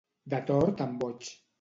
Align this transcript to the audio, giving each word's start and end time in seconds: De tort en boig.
De 0.35 0.39
tort 0.47 0.83
en 0.89 0.99
boig. 1.05 1.33